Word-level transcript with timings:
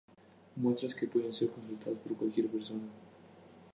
muestras 0.55 0.95
que 0.95 1.05
pueden 1.05 1.31
ser 1.31 1.51
consultadas 1.51 1.99
por 1.99 2.17
cualquier 2.17 2.47
persona 2.47 2.87